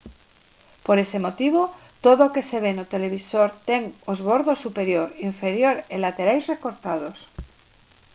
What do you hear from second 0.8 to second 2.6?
por ese motivo todo o que se